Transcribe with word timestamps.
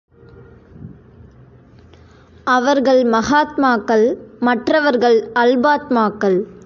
அவர்கள் 2.43 3.03
மகாத்மாக்கள் 3.03 4.17
மற்றவர்கள் 4.39 5.31
அல்பாத்மாக்கள். 5.33 6.39